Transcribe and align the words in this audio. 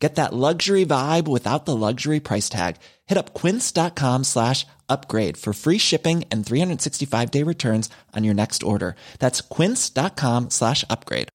Get 0.00 0.14
that 0.14 0.32
luxury 0.32 0.86
vibe 0.86 1.28
without 1.28 1.66
the 1.66 1.76
luxury 1.76 2.20
price 2.20 2.48
tag. 2.48 2.76
Hit 3.06 3.18
up 3.18 3.34
quince.com 3.34 4.24
slash 4.24 4.66
upgrade 4.88 5.36
for 5.36 5.52
free 5.52 5.78
shipping 5.78 6.24
and 6.32 6.44
365 6.44 7.30
day 7.30 7.42
returns 7.44 7.90
on 8.16 8.24
your 8.24 8.34
next 8.34 8.62
order. 8.62 8.96
That's 9.18 9.42
quince.com 9.42 10.48
slash 10.50 10.84
upgrade. 10.88 11.28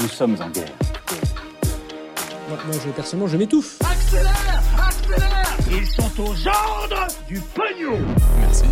Nous 0.00 0.08
sommes 0.08 0.36
en 0.40 0.50
guerre. 0.50 0.72
Moi, 2.48 2.58
moi, 2.66 2.76
je, 2.84 2.90
personnellement, 2.90 3.28
je 3.28 3.36
m'étouffe. 3.36 3.78
Accélère 3.82 4.62
Accélère 4.76 5.56
Ils 5.70 5.86
sont 5.86 6.22
aux 6.22 6.48
ordres 6.48 7.06
du 7.28 7.40
pognon 7.40 7.98
Merci. 8.40 8.64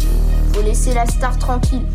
Faut 0.53 0.63
laisser 0.63 0.93
la 0.93 1.07
star 1.07 1.39
tranquille. 1.39 1.87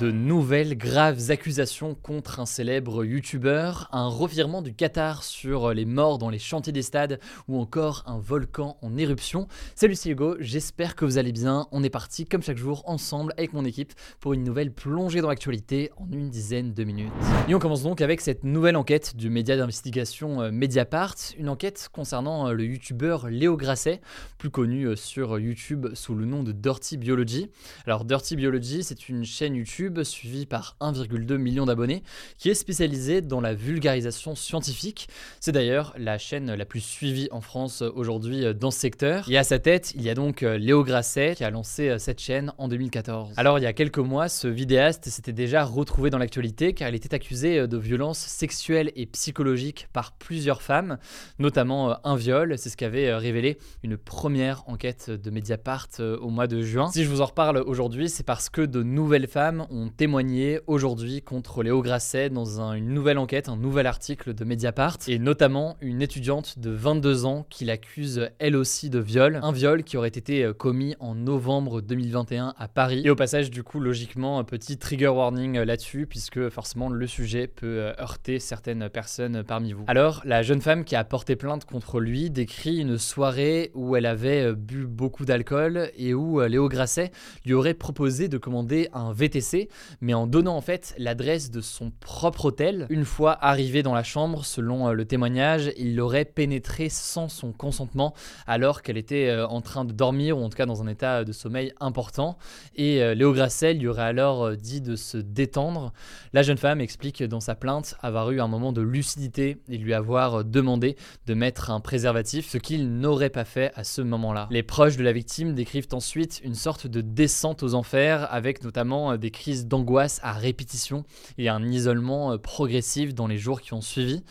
De 0.00 0.10
nouvelles 0.10 0.78
graves 0.78 1.30
accusations 1.30 1.94
contre 1.94 2.40
un 2.40 2.46
célèbre 2.46 3.04
youtubeur, 3.04 3.86
un 3.92 4.08
revirement 4.08 4.62
du 4.62 4.72
Qatar 4.72 5.22
sur 5.22 5.74
les 5.74 5.84
morts 5.84 6.16
dans 6.16 6.30
les 6.30 6.38
chantiers 6.38 6.72
des 6.72 6.80
stades 6.80 7.20
ou 7.48 7.60
encore 7.60 8.02
un 8.06 8.18
volcan 8.18 8.78
en 8.80 8.96
éruption. 8.96 9.46
Salut 9.74 9.94
c'est 9.94 10.08
Hugo, 10.08 10.36
j'espère 10.40 10.96
que 10.96 11.04
vous 11.04 11.18
allez 11.18 11.32
bien. 11.32 11.66
On 11.70 11.82
est 11.82 11.90
parti 11.90 12.24
comme 12.24 12.42
chaque 12.42 12.56
jour 12.56 12.82
ensemble 12.86 13.34
avec 13.36 13.52
mon 13.52 13.66
équipe 13.66 13.92
pour 14.20 14.32
une 14.32 14.42
nouvelle 14.42 14.72
plongée 14.72 15.20
dans 15.20 15.28
l'actualité 15.28 15.90
en 15.98 16.10
une 16.10 16.30
dizaine 16.30 16.72
de 16.72 16.82
minutes. 16.82 17.12
Et 17.46 17.54
on 17.54 17.58
commence 17.58 17.82
donc 17.82 18.00
avec 18.00 18.22
cette 18.22 18.42
nouvelle 18.42 18.76
enquête 18.78 19.16
du 19.16 19.28
média 19.28 19.58
d'investigation 19.58 20.40
euh, 20.40 20.50
Mediapart, 20.50 21.16
une 21.36 21.50
enquête 21.50 21.90
concernant 21.92 22.48
euh, 22.48 22.52
le 22.54 22.64
youtubeur 22.64 23.28
Léo 23.28 23.58
Grasset, 23.58 24.00
plus 24.38 24.48
connu 24.48 24.86
euh, 24.86 24.96
sur 24.96 25.38
YouTube 25.38 25.88
sous 25.92 26.14
le 26.14 26.24
nom 26.24 26.42
de 26.42 26.52
Dirty 26.52 26.96
Biology. 26.96 27.50
Alors 27.84 28.06
Dirty 28.06 28.34
Biology, 28.36 28.82
c'est 28.82 29.10
une 29.10 29.26
chaîne 29.26 29.56
YouTube 29.56 29.89
suivi 30.04 30.46
par 30.46 30.76
1,2 30.80 31.36
million 31.36 31.66
d'abonnés, 31.66 32.02
qui 32.38 32.50
est 32.50 32.54
spécialisée 32.54 33.20
dans 33.20 33.40
la 33.40 33.54
vulgarisation 33.54 34.34
scientifique. 34.34 35.08
C'est 35.40 35.52
d'ailleurs 35.52 35.94
la 35.98 36.18
chaîne 36.18 36.54
la 36.54 36.64
plus 36.64 36.80
suivie 36.80 37.28
en 37.30 37.40
France 37.40 37.82
aujourd'hui 37.82 38.54
dans 38.54 38.70
ce 38.70 38.78
secteur. 38.78 39.26
Et 39.28 39.36
à 39.36 39.44
sa 39.44 39.58
tête, 39.58 39.92
il 39.94 40.02
y 40.02 40.10
a 40.10 40.14
donc 40.14 40.42
Léo 40.42 40.84
Grasset 40.84 41.34
qui 41.36 41.44
a 41.44 41.50
lancé 41.50 41.98
cette 41.98 42.20
chaîne 42.20 42.52
en 42.58 42.68
2014. 42.68 43.34
Alors 43.36 43.58
il 43.58 43.62
y 43.62 43.66
a 43.66 43.72
quelques 43.72 43.98
mois, 43.98 44.28
ce 44.28 44.48
vidéaste 44.48 45.08
s'était 45.08 45.32
déjà 45.32 45.64
retrouvé 45.64 46.10
dans 46.10 46.18
l'actualité 46.18 46.72
car 46.74 46.88
il 46.88 46.94
était 46.94 47.14
accusé 47.14 47.66
de 47.66 47.76
violences 47.76 48.18
sexuelles 48.18 48.92
et 48.96 49.06
psychologiques 49.06 49.88
par 49.92 50.12
plusieurs 50.12 50.62
femmes, 50.62 50.98
notamment 51.38 51.96
un 52.06 52.16
viol. 52.16 52.58
C'est 52.58 52.68
ce 52.68 52.76
qu'avait 52.76 53.14
révélé 53.14 53.58
une 53.82 53.96
première 53.96 54.62
enquête 54.68 55.10
de 55.10 55.30
Mediapart 55.30 55.88
au 55.98 56.28
mois 56.28 56.46
de 56.46 56.62
juin. 56.62 56.90
Si 56.90 57.04
je 57.04 57.08
vous 57.08 57.20
en 57.20 57.26
reparle 57.26 57.58
aujourd'hui, 57.58 58.08
c'est 58.08 58.24
parce 58.24 58.48
que 58.48 58.62
de 58.62 58.82
nouvelles 58.82 59.28
femmes 59.28 59.66
ont 59.70 59.79
témoigné 59.88 60.60
aujourd'hui 60.66 61.22
contre 61.22 61.62
Léo 61.62 61.82
Grasset 61.82 62.30
dans 62.30 62.60
une 62.60 62.88
nouvelle 62.88 63.18
enquête, 63.18 63.48
un 63.48 63.56
nouvel 63.56 63.86
article 63.86 64.34
de 64.34 64.44
Mediapart, 64.44 64.98
et 65.08 65.18
notamment 65.18 65.76
une 65.80 66.02
étudiante 66.02 66.58
de 66.58 66.70
22 66.70 67.24
ans 67.24 67.46
qui 67.48 67.64
l'accuse 67.64 68.28
elle 68.38 68.56
aussi 68.56 68.90
de 68.90 68.98
viol, 68.98 69.40
un 69.42 69.52
viol 69.52 69.82
qui 69.82 69.96
aurait 69.96 70.08
été 70.08 70.44
euh, 70.44 70.52
commis 70.52 70.94
en 71.00 71.14
novembre 71.14 71.80
2021 71.80 72.54
à 72.56 72.68
Paris. 72.68 73.02
Et 73.04 73.10
au 73.10 73.16
passage, 73.16 73.50
du 73.50 73.62
coup, 73.62 73.80
logiquement, 73.80 74.38
un 74.38 74.44
petit 74.44 74.78
trigger 74.78 75.08
warning 75.08 75.58
euh, 75.58 75.64
là-dessus, 75.64 76.06
puisque 76.06 76.48
forcément 76.48 76.88
le 76.88 77.06
sujet 77.06 77.46
peut 77.46 77.80
euh, 77.80 77.92
heurter 78.00 78.38
certaines 78.38 78.88
personnes 78.88 79.42
parmi 79.42 79.72
vous. 79.72 79.84
Alors, 79.86 80.22
la 80.24 80.42
jeune 80.42 80.60
femme 80.60 80.84
qui 80.84 80.96
a 80.96 81.04
porté 81.04 81.36
plainte 81.36 81.64
contre 81.64 82.00
lui 82.00 82.30
décrit 82.30 82.78
une 82.78 82.98
soirée 82.98 83.70
où 83.74 83.96
elle 83.96 84.06
avait 84.06 84.54
bu 84.54 84.86
beaucoup 84.86 85.24
d'alcool 85.24 85.90
et 85.96 86.14
où 86.14 86.40
Léo 86.40 86.68
Grasset 86.68 87.10
lui 87.44 87.54
aurait 87.54 87.74
proposé 87.74 88.28
de 88.28 88.38
commander 88.38 88.88
un 88.92 89.12
VTC 89.12 89.59
mais 90.00 90.14
en 90.14 90.26
donnant 90.26 90.56
en 90.56 90.60
fait 90.60 90.94
l'adresse 90.98 91.50
de 91.50 91.60
son 91.60 91.90
propre 92.00 92.46
hôtel. 92.46 92.86
Une 92.90 93.04
fois 93.04 93.36
arrivé 93.40 93.82
dans 93.82 93.94
la 93.94 94.02
chambre, 94.02 94.44
selon 94.44 94.88
euh, 94.88 94.92
le 94.92 95.04
témoignage, 95.04 95.72
il 95.76 95.96
l'aurait 95.96 96.24
pénétré 96.24 96.88
sans 96.88 97.28
son 97.28 97.52
consentement 97.52 98.14
alors 98.46 98.82
qu'elle 98.82 98.96
était 98.96 99.28
euh, 99.28 99.46
en 99.46 99.60
train 99.60 99.84
de 99.84 99.92
dormir 99.92 100.38
ou 100.38 100.42
en 100.42 100.48
tout 100.48 100.56
cas 100.56 100.66
dans 100.66 100.82
un 100.82 100.86
état 100.86 101.24
de 101.24 101.32
sommeil 101.32 101.72
important. 101.80 102.36
Et 102.76 103.02
euh, 103.02 103.14
Léo 103.14 103.32
Grasset 103.32 103.74
lui 103.74 103.88
aurait 103.88 104.02
alors 104.02 104.56
dit 104.56 104.80
de 104.80 104.96
se 104.96 105.18
détendre. 105.18 105.92
La 106.32 106.42
jeune 106.42 106.58
femme 106.58 106.80
explique 106.80 107.22
dans 107.22 107.40
sa 107.40 107.54
plainte 107.54 107.94
avoir 108.02 108.30
eu 108.30 108.40
un 108.40 108.48
moment 108.48 108.72
de 108.72 108.80
lucidité 108.80 109.58
et 109.68 109.78
lui 109.78 109.94
avoir 109.94 110.44
demandé 110.44 110.96
de 111.26 111.34
mettre 111.34 111.70
un 111.70 111.80
préservatif, 111.80 112.48
ce 112.48 112.58
qu'il 112.58 112.98
n'aurait 112.98 113.30
pas 113.30 113.44
fait 113.44 113.72
à 113.74 113.84
ce 113.84 114.02
moment-là. 114.02 114.48
Les 114.50 114.62
proches 114.62 114.96
de 114.96 115.02
la 115.02 115.12
victime 115.12 115.54
décrivent 115.54 115.88
ensuite 115.92 116.40
une 116.44 116.54
sorte 116.54 116.86
de 116.86 117.00
descente 117.00 117.62
aux 117.62 117.74
enfers 117.74 118.32
avec 118.32 118.62
notamment 118.62 119.16
des 119.16 119.30
d'angoisse 119.66 120.20
à 120.22 120.32
répétition 120.32 121.04
et 121.38 121.48
un 121.48 121.64
isolement 121.70 122.32
euh, 122.32 122.38
progressif 122.38 123.14
dans 123.14 123.26
les 123.26 123.38
jours 123.38 123.60
qui 123.60 123.74
ont 123.74 123.80
suivi. 123.80 124.22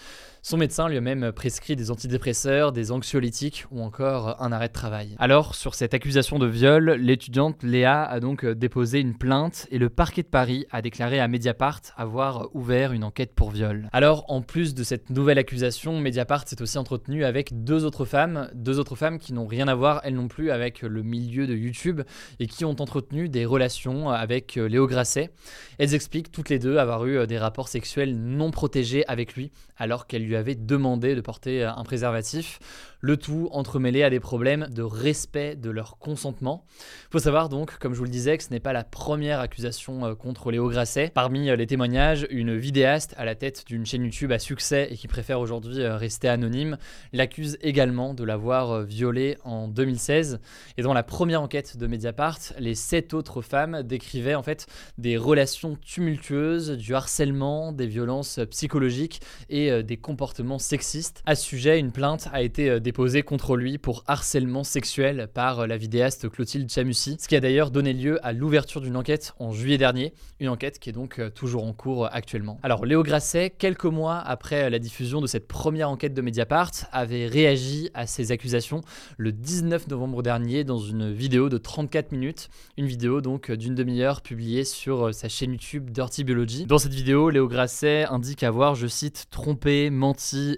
Son 0.41 0.55
médecin 0.55 0.87
lui 0.87 0.95
a 0.95 1.01
même 1.01 1.33
prescrit 1.33 1.75
des 1.75 1.91
antidépresseurs, 1.91 2.71
des 2.71 2.91
anxiolytiques 2.91 3.65
ou 3.71 3.81
encore 3.81 4.41
un 4.41 4.53
arrêt 4.53 4.69
de 4.69 4.73
travail. 4.73 5.15
Alors, 5.19 5.53
sur 5.53 5.75
cette 5.75 5.93
accusation 5.93 6.39
de 6.39 6.45
viol, 6.47 6.91
l'étudiante 6.91 7.61
Léa 7.61 8.03
a 8.03 8.21
donc 8.21 8.45
déposé 8.45 9.01
une 9.01 9.17
plainte 9.17 9.67
et 9.69 9.77
le 9.77 9.89
parquet 9.89 10.23
de 10.23 10.27
Paris 10.27 10.65
a 10.71 10.81
déclaré 10.81 11.19
à 11.19 11.27
Mediapart 11.27 11.81
avoir 11.97 12.47
ouvert 12.55 12.93
une 12.93 13.03
enquête 13.03 13.35
pour 13.35 13.51
viol. 13.51 13.89
Alors, 13.91 14.23
en 14.29 14.41
plus 14.41 14.73
de 14.73 14.83
cette 14.83 15.09
nouvelle 15.09 15.37
accusation, 15.37 15.99
Mediapart 15.99 16.47
s'est 16.47 16.61
aussi 16.61 16.77
entretenu 16.77 17.25
avec 17.25 17.65
deux 17.65 17.83
autres 17.83 18.05
femmes, 18.05 18.49
deux 18.53 18.79
autres 18.79 18.95
femmes 18.95 19.19
qui 19.19 19.33
n'ont 19.33 19.47
rien 19.47 19.67
à 19.67 19.75
voir 19.75 19.99
elles 20.05 20.15
non 20.15 20.29
plus 20.29 20.51
avec 20.51 20.83
le 20.83 21.03
milieu 21.03 21.47
de 21.47 21.55
YouTube 21.55 22.01
et 22.39 22.47
qui 22.47 22.63
ont 22.63 22.77
entretenu 22.79 23.27
des 23.27 23.45
relations 23.45 24.09
avec 24.09 24.55
Léo 24.55 24.87
Grasset. 24.87 25.31
Elles 25.79 25.95
expliquent 25.95 26.31
toutes 26.31 26.49
les 26.49 26.59
deux 26.59 26.77
avoir 26.77 27.05
eu 27.05 27.27
des 27.27 27.37
rapports 27.37 27.67
sexuels 27.67 28.15
non 28.15 28.51
protégés 28.51 29.05
avec 29.07 29.35
lui 29.35 29.51
alors 29.77 30.07
qu'elles 30.07 30.25
lui 30.25 30.28
avait 30.35 30.55
demandé 30.55 31.15
de 31.15 31.21
porter 31.21 31.63
un 31.63 31.83
préservatif, 31.83 32.59
le 33.01 33.17
tout 33.17 33.49
entremêlé 33.51 34.03
à 34.03 34.09
des 34.09 34.19
problèmes 34.19 34.67
de 34.69 34.81
respect 34.81 35.55
de 35.55 35.69
leur 35.69 35.97
consentement. 35.99 36.65
Il 36.79 37.11
faut 37.11 37.19
savoir 37.19 37.49
donc, 37.49 37.77
comme 37.79 37.93
je 37.93 37.99
vous 37.99 38.05
le 38.05 38.09
disais, 38.09 38.37
que 38.37 38.43
ce 38.43 38.49
n'est 38.49 38.59
pas 38.59 38.73
la 38.73 38.83
première 38.83 39.39
accusation 39.39 40.05
euh, 40.05 40.15
contre 40.15 40.51
Léo 40.51 40.69
Grasset. 40.69 41.11
Parmi 41.13 41.49
euh, 41.49 41.55
les 41.55 41.67
témoignages, 41.67 42.27
une 42.29 42.55
vidéaste 42.57 43.15
à 43.17 43.25
la 43.25 43.35
tête 43.35 43.65
d'une 43.67 43.85
chaîne 43.85 44.03
YouTube 44.03 44.31
à 44.31 44.39
succès 44.39 44.89
et 44.91 44.95
qui 44.95 45.07
préfère 45.07 45.39
aujourd'hui 45.39 45.81
euh, 45.81 45.95
rester 45.95 46.27
anonyme 46.27 46.77
l'accuse 47.13 47.57
également 47.61 48.13
de 48.13 48.23
l'avoir 48.23 48.83
violée 48.83 49.37
en 49.43 49.67
2016. 49.67 50.39
Et 50.77 50.81
dans 50.81 50.93
la 50.93 51.03
première 51.03 51.41
enquête 51.41 51.77
de 51.77 51.87
Mediapart, 51.87 52.39
les 52.59 52.75
sept 52.75 53.13
autres 53.13 53.41
femmes 53.41 53.83
décrivaient 53.83 54.35
en 54.35 54.43
fait 54.43 54.67
des 54.97 55.17
relations 55.17 55.77
tumultueuses, 55.81 56.71
du 56.71 56.93
harcèlement, 56.93 57.71
des 57.71 57.87
violences 57.87 58.39
psychologiques 58.49 59.21
et 59.49 59.83
des 59.83 59.97
comportements 59.97 60.18
sexistes. 60.59 61.23
À 61.25 61.35
ce 61.35 61.43
sujet, 61.43 61.79
une 61.79 61.91
plainte 61.91 62.27
a 62.33 62.41
été 62.41 62.79
déposée 62.79 63.23
contre 63.23 63.55
lui 63.55 63.77
pour 63.77 64.03
harcèlement 64.07 64.63
sexuel 64.63 65.29
par 65.33 65.65
la 65.65 65.77
vidéaste 65.77 66.29
Clotilde 66.29 66.69
Chamussi, 66.69 67.17
ce 67.19 67.27
qui 67.27 67.35
a 67.35 67.39
d'ailleurs 67.39 67.71
donné 67.71 67.93
lieu 67.93 68.19
à 68.25 68.33
l'ouverture 68.33 68.81
d'une 68.81 68.97
enquête 68.97 69.33
en 69.39 69.51
juillet 69.51 69.77
dernier, 69.77 70.13
une 70.39 70.49
enquête 70.49 70.79
qui 70.79 70.89
est 70.89 70.93
donc 70.93 71.19
euh, 71.19 71.29
toujours 71.29 71.63
en 71.63 71.73
cours 71.73 72.09
actuellement. 72.11 72.59
Alors 72.63 72.85
Léo 72.85 73.03
Grasset, 73.03 73.49
quelques 73.49 73.85
mois 73.85 74.17
après 74.17 74.69
la 74.69 74.79
diffusion 74.79 75.21
de 75.21 75.27
cette 75.27 75.47
première 75.47 75.89
enquête 75.89 76.13
de 76.13 76.21
Mediapart, 76.21 76.71
avait 76.91 77.27
réagi 77.27 77.89
à 77.93 78.05
ces 78.05 78.31
accusations 78.31 78.81
le 79.17 79.31
19 79.31 79.87
novembre 79.87 80.21
dernier 80.21 80.63
dans 80.63 80.79
une 80.79 81.11
vidéo 81.11 81.49
de 81.49 81.57
34 81.57 82.11
minutes, 82.11 82.49
une 82.77 82.87
vidéo 82.87 83.21
donc 83.21 83.51
d'une 83.51 83.75
demi-heure 83.75 84.21
publiée 84.21 84.65
sur 84.65 85.13
sa 85.13 85.29
chaîne 85.29 85.51
YouTube 85.51 85.89
Dirty 85.91 86.23
Biology. 86.23 86.65
Dans 86.65 86.77
cette 86.77 86.93
vidéo, 86.93 87.29
Léo 87.29 87.47
Grasset 87.47 88.05
indique 88.05 88.43
avoir, 88.43 88.75
je 88.75 88.87
cite, 88.87 89.27
trompé, 89.31 89.89
menti 89.89 90.08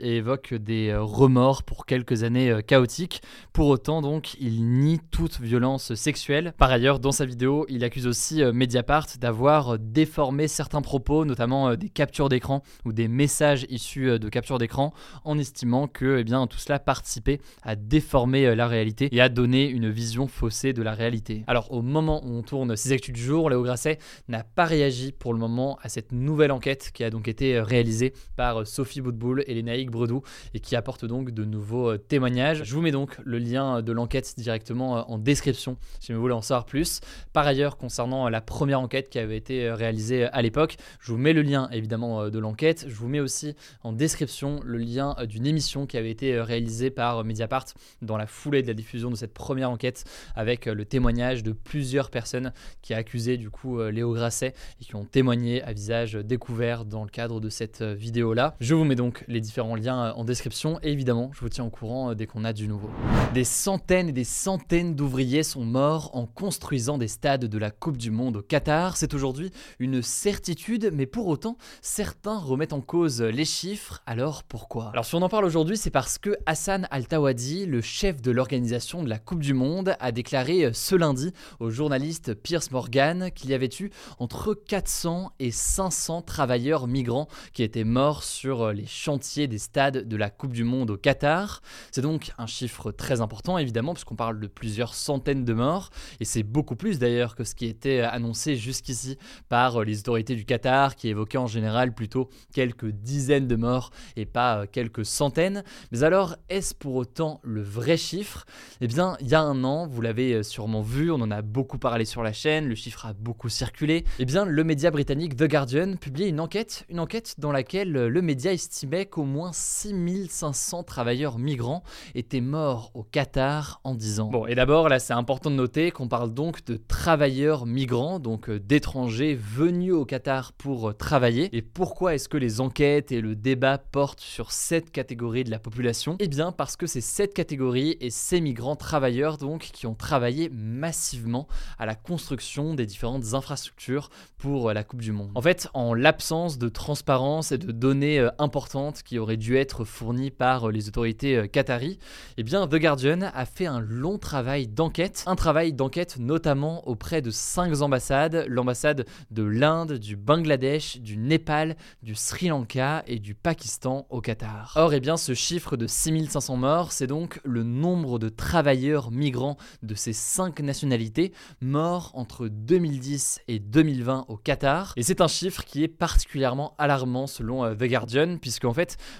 et 0.01 0.17
évoque 0.17 0.53
des 0.53 0.93
remords 0.95 1.63
pour 1.63 1.85
quelques 1.85 2.23
années 2.23 2.49
euh, 2.49 2.61
chaotiques. 2.61 3.21
Pour 3.53 3.67
autant, 3.67 4.01
donc, 4.01 4.35
il 4.39 4.63
nie 4.65 4.99
toute 5.11 5.39
violence 5.39 5.93
sexuelle. 5.93 6.53
Par 6.57 6.71
ailleurs, 6.71 6.99
dans 6.99 7.11
sa 7.11 7.25
vidéo, 7.25 7.65
il 7.69 7.83
accuse 7.83 8.07
aussi 8.07 8.41
euh, 8.41 8.53
Mediapart 8.53 9.07
d'avoir 9.19 9.73
euh, 9.73 9.77
déformé 9.79 10.47
certains 10.47 10.81
propos, 10.81 11.25
notamment 11.25 11.75
des 11.75 11.89
captures 11.89 12.29
d'écran 12.29 12.63
ou 12.85 12.93
des 12.93 13.07
messages 13.07 13.65
issus 13.69 14.19
de 14.19 14.29
captures 14.29 14.57
d'écran, 14.57 14.93
en 15.25 15.37
estimant 15.37 15.87
que 15.87 16.19
eh 16.19 16.23
bien, 16.23 16.47
tout 16.47 16.57
cela 16.57 16.79
participait 16.79 17.39
à 17.63 17.75
déformer 17.75 18.55
la 18.55 18.67
réalité 18.67 19.09
et 19.11 19.21
à 19.21 19.29
donner 19.29 19.67
une 19.67 19.89
vision 19.89 20.27
faussée 20.27 20.73
de 20.73 20.81
la 20.81 20.93
réalité. 20.93 21.43
Alors, 21.47 21.71
au 21.71 21.81
moment 21.81 22.21
où 22.25 22.29
on 22.29 22.41
tourne 22.41 22.75
ces 22.75 22.91
actus 22.91 23.13
du 23.13 23.21
jour, 23.21 23.49
Léo 23.49 23.63
Grasset 23.63 23.99
n'a 24.27 24.43
pas 24.43 24.65
réagi 24.65 25.11
pour 25.11 25.33
le 25.33 25.39
moment 25.39 25.77
à 25.81 25.89
cette 25.89 26.11
nouvelle 26.11 26.51
enquête 26.51 26.91
qui 26.93 27.03
a 27.03 27.09
donc 27.09 27.27
été 27.27 27.59
réalisée 27.59 28.13
par 28.35 28.65
Sophie 28.65 29.01
Boutboul 29.01 29.40
Et 29.47 29.53
Lénaïque 29.53 29.91
Bredou 29.91 30.21
et 30.53 30.59
qui 30.59 30.75
apporte 30.75 31.05
donc 31.05 31.31
de 31.31 31.45
nouveaux 31.45 31.97
témoignages. 31.97 32.63
Je 32.63 32.73
vous 32.73 32.81
mets 32.81 32.91
donc 32.91 33.17
le 33.23 33.37
lien 33.37 33.81
de 33.81 33.91
l'enquête 33.91 34.33
directement 34.37 35.09
en 35.11 35.17
description 35.17 35.77
si 35.99 36.13
vous 36.13 36.19
voulez 36.19 36.33
en 36.33 36.41
savoir 36.41 36.65
plus. 36.65 37.01
Par 37.33 37.45
ailleurs, 37.45 37.77
concernant 37.77 38.29
la 38.29 38.41
première 38.41 38.79
enquête 38.79 39.09
qui 39.09 39.19
avait 39.19 39.37
été 39.37 39.71
réalisée 39.71 40.25
à 40.25 40.41
l'époque, 40.41 40.77
je 40.99 41.11
vous 41.11 41.17
mets 41.17 41.33
le 41.33 41.41
lien 41.41 41.69
évidemment 41.71 42.29
de 42.29 42.39
l'enquête. 42.39 42.85
Je 42.87 42.95
vous 42.95 43.07
mets 43.07 43.19
aussi 43.19 43.55
en 43.83 43.93
description 43.93 44.59
le 44.63 44.77
lien 44.77 45.15
d'une 45.27 45.45
émission 45.45 45.85
qui 45.85 45.97
avait 45.97 46.11
été 46.11 46.39
réalisée 46.39 46.91
par 46.91 47.23
Mediapart 47.23 47.65
dans 48.01 48.17
la 48.17 48.27
foulée 48.27 48.61
de 48.61 48.67
la 48.67 48.73
diffusion 48.73 49.09
de 49.09 49.15
cette 49.15 49.33
première 49.33 49.71
enquête 49.71 50.03
avec 50.35 50.65
le 50.65 50.85
témoignage 50.85 51.43
de 51.43 51.51
plusieurs 51.51 52.09
personnes 52.09 52.53
qui 52.81 52.93
a 52.93 52.97
accusé 52.97 53.37
du 53.37 53.49
coup 53.49 53.81
Léo 53.81 54.13
Grasset 54.13 54.53
et 54.81 54.85
qui 54.85 54.95
ont 54.95 55.05
témoigné 55.05 55.61
à 55.63 55.73
visage 55.73 56.13
découvert 56.13 56.85
dans 56.85 57.03
le 57.03 57.09
cadre 57.09 57.39
de 57.39 57.49
cette 57.49 57.81
vidéo 57.81 58.33
là. 58.33 58.55
Je 58.59 58.75
vous 58.75 58.83
mets 58.83 58.95
donc 58.95 59.23
les 59.31 59.41
différents 59.41 59.75
liens 59.75 60.13
en 60.13 60.23
description 60.23 60.79
et 60.83 60.91
évidemment 60.91 61.31
je 61.33 61.39
vous 61.39 61.49
tiens 61.49 61.65
au 61.65 61.69
courant 61.69 62.13
dès 62.13 62.27
qu'on 62.27 62.43
a 62.43 62.53
du 62.53 62.67
nouveau. 62.67 62.89
Des 63.33 63.43
centaines 63.43 64.09
et 64.09 64.11
des 64.11 64.23
centaines 64.23 64.93
d'ouvriers 64.95 65.43
sont 65.43 65.63
morts 65.63 66.11
en 66.13 66.25
construisant 66.25 66.97
des 66.97 67.07
stades 67.07 67.45
de 67.45 67.57
la 67.57 67.71
Coupe 67.71 67.97
du 67.97 68.11
Monde 68.11 68.37
au 68.37 68.41
Qatar. 68.41 68.97
C'est 68.97 69.13
aujourd'hui 69.13 69.51
une 69.79 70.01
certitude, 70.01 70.91
mais 70.93 71.05
pour 71.05 71.27
autant, 71.27 71.57
certains 71.81 72.37
remettent 72.37 72.73
en 72.73 72.81
cause 72.81 73.21
les 73.21 73.45
chiffres. 73.45 74.01
Alors 74.05 74.43
pourquoi? 74.43 74.89
Alors 74.91 75.05
si 75.05 75.15
on 75.15 75.21
en 75.21 75.29
parle 75.29 75.45
aujourd'hui, 75.45 75.77
c'est 75.77 75.89
parce 75.89 76.17
que 76.17 76.35
Hassan 76.45 76.87
Al-Tawadi, 76.91 77.65
le 77.65 77.81
chef 77.81 78.21
de 78.21 78.31
l'organisation 78.31 79.03
de 79.03 79.09
la 79.09 79.17
Coupe 79.17 79.41
du 79.41 79.53
Monde, 79.53 79.95
a 79.99 80.11
déclaré 80.11 80.71
ce 80.73 80.95
lundi 80.95 81.31
au 81.59 81.69
journaliste 81.69 82.33
Pierce 82.33 82.71
Morgan 82.71 83.29
qu'il 83.33 83.49
y 83.49 83.53
avait 83.53 83.69
eu 83.79 83.91
entre 84.19 84.53
400 84.53 85.31
et 85.39 85.51
500 85.51 86.21
travailleurs 86.23 86.87
migrants 86.87 87.27
qui 87.53 87.63
étaient 87.63 87.85
morts 87.85 88.23
sur 88.23 88.73
les 88.73 88.85
chantiers 88.85 89.20
des 89.21 89.59
stades 89.59 90.07
de 90.07 90.17
la 90.17 90.31
Coupe 90.31 90.51
du 90.51 90.63
Monde 90.63 90.89
au 90.89 90.97
Qatar. 90.97 91.61
C'est 91.91 92.01
donc 92.01 92.31
un 92.39 92.47
chiffre 92.47 92.91
très 92.91 93.21
important 93.21 93.59
évidemment 93.59 93.93
puisqu'on 93.93 94.15
parle 94.15 94.39
de 94.39 94.47
plusieurs 94.47 94.95
centaines 94.95 95.45
de 95.45 95.53
morts 95.53 95.91
et 96.19 96.25
c'est 96.25 96.41
beaucoup 96.41 96.75
plus 96.75 96.97
d'ailleurs 96.97 97.35
que 97.35 97.43
ce 97.43 97.53
qui 97.53 97.67
était 97.67 97.99
annoncé 97.99 98.55
jusqu'ici 98.55 99.17
par 99.47 99.83
les 99.83 99.99
autorités 99.99 100.35
du 100.35 100.43
Qatar 100.43 100.95
qui 100.95 101.07
évoquaient 101.07 101.37
en 101.37 101.45
général 101.45 101.93
plutôt 101.93 102.29
quelques 102.51 102.87
dizaines 102.87 103.47
de 103.47 103.55
morts 103.55 103.91
et 104.15 104.25
pas 104.25 104.65
quelques 104.65 105.05
centaines. 105.05 105.63
Mais 105.91 106.03
alors 106.03 106.35
est-ce 106.49 106.73
pour 106.73 106.95
autant 106.95 107.41
le 107.43 107.61
vrai 107.61 107.97
chiffre? 107.97 108.45
Eh 108.81 108.87
bien 108.87 109.17
il 109.21 109.27
y 109.27 109.35
a 109.35 109.41
un 109.41 109.63
an, 109.63 109.85
vous 109.87 110.01
l'avez 110.01 110.41
sûrement 110.41 110.81
vu, 110.81 111.11
on 111.11 111.21
en 111.21 111.29
a 111.29 111.43
beaucoup 111.43 111.77
parlé 111.77 112.05
sur 112.05 112.23
la 112.23 112.33
chaîne, 112.33 112.67
le 112.67 112.75
chiffre 112.75 113.05
a 113.05 113.13
beaucoup 113.13 113.49
circulé. 113.49 114.03
Eh 114.17 114.25
bien 114.25 114.45
le 114.45 114.63
média 114.63 114.89
britannique 114.89 115.35
The 115.35 115.47
Guardian 115.47 115.95
publiait 115.97 116.29
une 116.29 116.39
enquête, 116.39 116.85
une 116.89 116.99
enquête 116.99 117.35
dans 117.37 117.51
laquelle 117.51 117.91
le 117.91 118.21
média 118.21 118.51
estimait 118.51 119.05
qu'au 119.11 119.25
moins 119.25 119.51
6500 119.53 120.83
travailleurs 120.83 121.37
migrants 121.37 121.83
étaient 122.15 122.41
morts 122.41 122.89
au 122.95 123.03
Qatar 123.03 123.81
en 123.83 123.93
10 123.93 124.19
ans. 124.21 124.29
Bon 124.31 124.47
et 124.47 124.55
d'abord 124.55 124.89
là 124.89 124.97
c'est 124.97 125.13
important 125.13 125.51
de 125.51 125.55
noter 125.55 125.91
qu'on 125.91 126.07
parle 126.07 126.33
donc 126.33 126.65
de 126.65 126.77
travailleurs 126.77 127.65
migrants, 127.65 128.19
donc 128.19 128.49
euh, 128.49 128.59
d'étrangers 128.59 129.35
venus 129.35 129.93
au 129.93 130.05
Qatar 130.05 130.53
pour 130.53 130.89
euh, 130.89 130.93
travailler. 130.93 131.49
Et 131.55 131.61
pourquoi 131.61 132.15
est-ce 132.15 132.29
que 132.29 132.37
les 132.37 132.61
enquêtes 132.61 133.11
et 133.11 133.21
le 133.21 133.35
débat 133.35 133.77
portent 133.77 134.21
sur 134.21 134.51
cette 134.51 134.91
catégorie 134.91 135.43
de 135.43 135.51
la 135.51 135.59
population? 135.59 136.15
Eh 136.19 136.27
bien 136.27 136.51
parce 136.51 136.77
que 136.77 136.87
c'est 136.87 137.01
cette 137.01 137.33
catégorie 137.33 137.97
et 137.99 138.09
ces 138.09 138.41
migrants 138.41 138.75
travailleurs 138.75 139.37
donc 139.37 139.69
qui 139.73 139.85
ont 139.87 139.95
travaillé 139.95 140.49
massivement 140.49 141.47
à 141.77 141.85
la 141.85 141.95
construction 141.95 142.73
des 142.73 142.85
différentes 142.85 143.33
infrastructures 143.33 144.09
pour 144.37 144.69
euh, 144.69 144.73
la 144.73 144.83
Coupe 144.83 145.01
du 145.01 145.11
Monde. 145.11 145.31
En 145.35 145.41
fait, 145.41 145.67
en 145.73 145.93
l'absence 145.93 146.57
de 146.57 146.69
transparence 146.69 147.51
et 147.51 147.57
de 147.57 147.71
données 147.71 148.27
importantes 148.39 149.00
qui 149.03 149.19
auraient 149.19 149.37
dû 149.37 149.57
être 149.57 149.85
fournies 149.85 150.31
par 150.31 150.69
les 150.69 150.87
autorités 150.87 151.47
qataries, 151.49 151.99
eh 152.37 152.43
bien 152.43 152.67
The 152.67 152.75
Guardian 152.75 153.21
a 153.33 153.45
fait 153.45 153.65
un 153.65 153.79
long 153.79 154.17
travail 154.17 154.67
d'enquête, 154.67 155.23
un 155.27 155.35
travail 155.35 155.73
d'enquête 155.73 156.17
notamment 156.19 156.87
auprès 156.87 157.21
de 157.21 157.31
cinq 157.31 157.81
ambassades, 157.81 158.45
l'ambassade 158.47 159.05
de 159.29 159.43
l'Inde, 159.43 159.93
du 159.93 160.15
Bangladesh, 160.15 160.99
du 160.99 161.17
Népal, 161.17 161.75
du 162.01 162.15
Sri 162.15 162.47
Lanka 162.47 163.03
et 163.07 163.19
du 163.19 163.35
Pakistan 163.35 164.05
au 164.09 164.21
Qatar. 164.21 164.73
Or, 164.75 164.93
eh 164.93 164.99
bien, 164.99 165.17
ce 165.17 165.33
chiffre 165.33 165.77
de 165.77 165.87
6500 165.87 166.57
morts, 166.57 166.91
c'est 166.91 167.07
donc 167.07 167.39
le 167.43 167.63
nombre 167.63 168.19
de 168.19 168.29
travailleurs 168.29 169.11
migrants 169.11 169.57
de 169.83 169.95
ces 169.95 170.13
cinq 170.13 170.59
nationalités 170.59 171.33
morts 171.61 172.11
entre 172.13 172.47
2010 172.47 173.41
et 173.47 173.59
2020 173.59 174.25
au 174.27 174.37
Qatar. 174.37 174.93
Et 174.97 175.03
c'est 175.03 175.21
un 175.21 175.27
chiffre 175.27 175.63
qui 175.63 175.83
est 175.83 175.87
particulièrement 175.87 176.75
alarmant 176.77 177.27
selon 177.27 177.63
euh, 177.63 177.75
The 177.75 177.83
Guardian, 177.83 178.37
puisque 178.37 178.65
en 178.65 178.73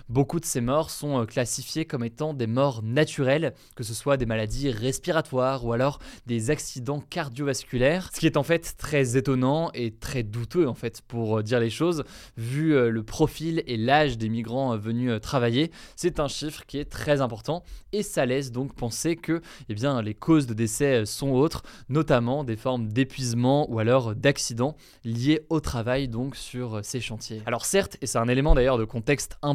beaucoup 0.09 0.39
de 0.39 0.45
ces 0.45 0.61
morts 0.61 0.89
sont 0.89 1.21
euh, 1.21 1.25
classifiés 1.25 1.85
comme 1.85 2.03
étant 2.03 2.33
des 2.33 2.47
morts 2.47 2.81
naturelles, 2.83 3.53
que 3.75 3.83
ce 3.83 3.93
soit 3.93 4.17
des 4.17 4.25
maladies 4.25 4.71
respiratoires 4.71 5.65
ou 5.65 5.73
alors 5.73 5.99
des 6.25 6.49
accidents 6.49 7.01
cardiovasculaires, 7.09 8.09
ce 8.13 8.19
qui 8.19 8.25
est 8.25 8.37
en 8.37 8.43
fait 8.43 8.75
très 8.77 9.17
étonnant 9.17 9.71
et 9.73 9.91
très 9.91 10.23
douteux 10.23 10.67
en 10.67 10.73
fait 10.73 11.01
pour 11.07 11.39
euh, 11.39 11.43
dire 11.43 11.59
les 11.59 11.69
choses, 11.69 12.03
vu 12.37 12.73
euh, 12.73 12.89
le 12.89 13.03
profil 13.03 13.63
et 13.67 13.77
l'âge 13.77 14.17
des 14.17 14.29
migrants 14.29 14.77
venus 14.77 15.19
travailler, 15.21 15.71
c'est 15.95 16.19
un 16.19 16.27
chiffre 16.27 16.65
qui 16.65 16.77
est 16.77 16.85
très 16.85 17.21
important 17.21 17.63
et 17.93 18.03
ça 18.03 18.25
laisse 18.25 18.51
donc 18.51 18.73
penser 18.73 19.15
que 19.15 19.41
eh 19.69 19.73
bien, 19.73 20.01
les 20.01 20.13
causes 20.13 20.47
de 20.47 20.53
décès 20.53 21.05
sont 21.05 21.29
autres, 21.29 21.63
notamment 21.89 22.43
des 22.43 22.55
formes 22.55 22.87
d'épuisement 22.87 23.69
ou 23.71 23.79
alors 23.79 24.15
d'accidents 24.15 24.75
liés 25.03 25.45
au 25.49 25.59
travail 25.59 26.07
donc 26.07 26.35
sur 26.35 26.83
ces 26.83 27.01
chantiers. 27.01 27.41
Alors 27.45 27.65
certes, 27.65 27.97
et 28.01 28.07
c'est 28.07 28.17
un 28.17 28.27
élément 28.27 28.55
d'ailleurs 28.55 28.77
de 28.77 28.85
contexte 28.85 29.37
important 29.41 29.50